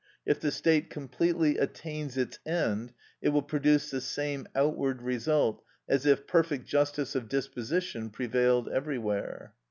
[0.25, 6.07] If the state completely attains its end, it will produce the same outward result as
[6.07, 9.53] if perfect justice of disposition prevailed everywhere.